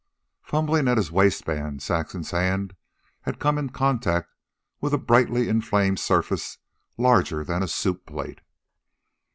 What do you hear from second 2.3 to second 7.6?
hand had come in contact with a brightly inflamed surface larger